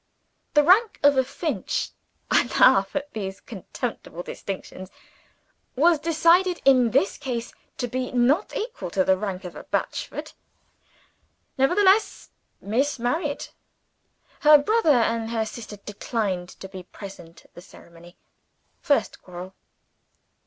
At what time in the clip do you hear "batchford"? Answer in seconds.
9.65-10.33